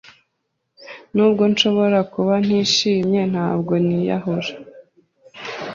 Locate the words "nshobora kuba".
1.51-2.33